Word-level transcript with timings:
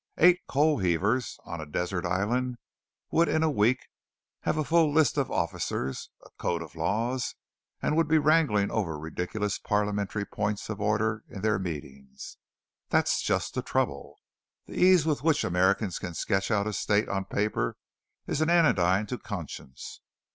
Eight 0.17 0.39
coal 0.47 0.79
heavers 0.79 1.37
on 1.45 1.61
a 1.61 1.65
desert 1.67 2.07
island 2.07 2.57
would 3.11 3.29
in 3.29 3.43
a 3.43 3.51
week 3.51 3.85
have 4.39 4.57
a 4.57 4.63
full 4.63 4.91
list 4.91 5.15
of 5.15 5.29
officers, 5.29 6.09
a 6.25 6.29
code 6.39 6.63
of 6.63 6.73
laws, 6.75 7.35
and 7.83 7.95
would 7.95 8.07
be 8.07 8.17
wrangling 8.17 8.71
over 8.71 8.97
ridiculous 8.97 9.59
parliamentary 9.59 10.25
points 10.25 10.69
of 10.71 10.81
order 10.81 11.23
in 11.29 11.41
their 11.41 11.59
meetings. 11.59 12.37
That's 12.89 13.21
just 13.21 13.53
the 13.53 13.61
trouble. 13.61 14.17
The 14.65 14.73
ease 14.73 15.05
with 15.05 15.21
which 15.21 15.43
Americans 15.43 15.99
can 15.99 16.15
sketch 16.15 16.49
out 16.49 16.65
a 16.65 16.73
state 16.73 17.07
on 17.07 17.25
paper 17.25 17.77
is 18.25 18.41
an 18.41 18.49
anodyne 18.49 19.05
to 19.05 19.19
conscience. 19.19 20.01